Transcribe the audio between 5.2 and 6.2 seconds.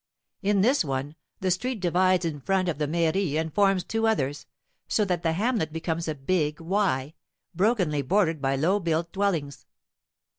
the hamlet becomes a